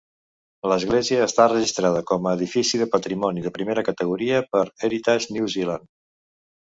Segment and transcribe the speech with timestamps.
[0.69, 5.89] L'església està registrada com a edifici de patrimoni de primera categoria per Heritage New Zealand.